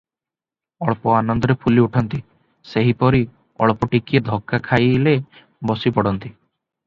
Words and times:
ଅଳ୍ପ 0.85 1.11
ଆନନ୍ଦରେ 1.15 1.55
ଫୁଲି 1.65 1.81
ଉଠନ୍ତି, 1.87 2.21
ସେହିପରି 2.71 3.21
ଅଳ୍ପ 3.67 3.89
ଟିକିଏ 3.93 4.21
ଧକା 4.31 4.61
ଖାଇଲେ 4.71 5.13
ବସି 5.73 5.93
ପଡନ୍ତି। 5.99 6.35